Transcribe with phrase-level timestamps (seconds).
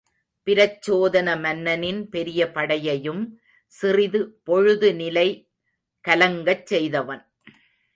[0.47, 3.23] பிரச்சோதன மன்னனின் பெரிய படையையும்
[3.73, 5.27] சிறிது பொழுது நிலை
[6.05, 7.23] கலங்கச் செய்தவன்.